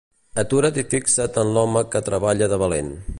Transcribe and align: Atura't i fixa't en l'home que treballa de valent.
Atura't 0.43 0.79
i 0.81 0.83
fixa't 0.93 1.39
en 1.43 1.53
l'home 1.59 1.83
que 1.97 2.05
treballa 2.11 2.51
de 2.55 2.63
valent. 2.67 2.93